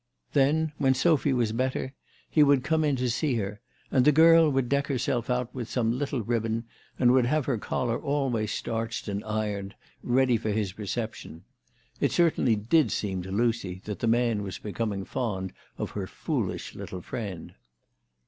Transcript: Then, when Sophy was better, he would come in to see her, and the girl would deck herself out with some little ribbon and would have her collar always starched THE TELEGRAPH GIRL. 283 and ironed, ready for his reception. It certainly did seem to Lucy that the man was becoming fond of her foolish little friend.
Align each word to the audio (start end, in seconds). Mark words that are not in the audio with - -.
Then, 0.33 0.71
when 0.79 0.95
Sophy 0.95 1.31
was 1.31 1.51
better, 1.51 1.93
he 2.27 2.41
would 2.41 2.63
come 2.63 2.83
in 2.83 2.95
to 2.95 3.07
see 3.07 3.35
her, 3.35 3.61
and 3.91 4.03
the 4.03 4.11
girl 4.11 4.49
would 4.49 4.67
deck 4.67 4.87
herself 4.87 5.29
out 5.29 5.53
with 5.53 5.69
some 5.69 5.95
little 5.95 6.23
ribbon 6.23 6.63
and 6.97 7.11
would 7.11 7.27
have 7.27 7.45
her 7.45 7.59
collar 7.59 8.01
always 8.01 8.51
starched 8.51 9.05
THE 9.05 9.11
TELEGRAPH 9.13 9.27
GIRL. 9.27 9.33
283 9.33 9.53
and 9.57 9.61
ironed, 9.61 9.75
ready 10.17 10.37
for 10.37 10.49
his 10.49 10.79
reception. 10.79 11.43
It 11.99 12.11
certainly 12.11 12.55
did 12.55 12.91
seem 12.91 13.21
to 13.21 13.31
Lucy 13.31 13.83
that 13.85 13.99
the 13.99 14.07
man 14.07 14.41
was 14.41 14.57
becoming 14.57 15.05
fond 15.05 15.53
of 15.77 15.91
her 15.91 16.07
foolish 16.07 16.73
little 16.73 17.03
friend. 17.03 17.53